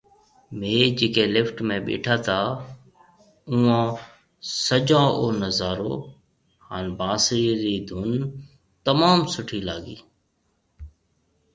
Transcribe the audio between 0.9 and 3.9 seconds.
جڪي لفٽ ۾ ٻيٺا تا اوئون